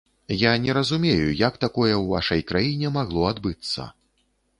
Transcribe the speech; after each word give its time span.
Я 0.43 0.51
не 0.61 0.71
разумею, 0.77 1.27
як 1.41 1.59
такое 1.65 1.89
ў 1.89 1.99
вашай 2.13 2.41
краіне 2.53 2.87
магло 2.97 3.27
адбыцца? 3.33 3.87